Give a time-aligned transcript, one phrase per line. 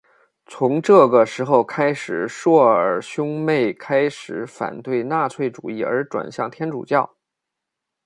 [0.47, 7.15] 从这个时候开始朔尔兄妹开始反对纳粹主义而转向天主教。